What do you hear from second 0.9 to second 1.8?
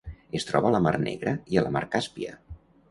Negra i a la